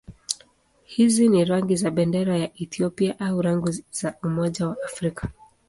Hizi 0.83 1.29
ni 1.29 1.45
rangi 1.45 1.75
za 1.75 1.91
bendera 1.91 2.37
ya 2.37 2.45
Ethiopia 2.55 3.19
au 3.19 3.41
rangi 3.41 3.85
za 3.91 4.13
Umoja 4.23 4.67
wa 4.67 4.77
Afrika. 4.85 5.29